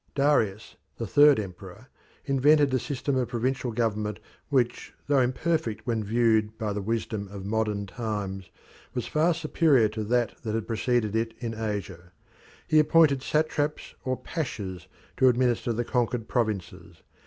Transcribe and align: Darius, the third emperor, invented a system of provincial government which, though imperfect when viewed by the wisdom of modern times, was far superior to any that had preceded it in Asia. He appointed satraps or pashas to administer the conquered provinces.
Darius, 0.15 0.77
the 0.97 1.05
third 1.05 1.39
emperor, 1.39 1.85
invented 2.25 2.73
a 2.73 2.79
system 2.79 3.15
of 3.17 3.27
provincial 3.27 3.71
government 3.71 4.17
which, 4.49 4.91
though 5.05 5.19
imperfect 5.21 5.85
when 5.85 6.03
viewed 6.03 6.57
by 6.57 6.73
the 6.73 6.81
wisdom 6.81 7.27
of 7.27 7.45
modern 7.45 7.85
times, 7.85 8.49
was 8.95 9.05
far 9.05 9.31
superior 9.35 9.87
to 9.89 10.01
any 10.01 10.31
that 10.43 10.55
had 10.55 10.65
preceded 10.65 11.15
it 11.15 11.35
in 11.37 11.53
Asia. 11.53 12.11
He 12.67 12.79
appointed 12.79 13.21
satraps 13.21 13.93
or 14.03 14.17
pashas 14.17 14.87
to 15.17 15.29
administer 15.29 15.71
the 15.71 15.85
conquered 15.85 16.27
provinces. 16.27 17.03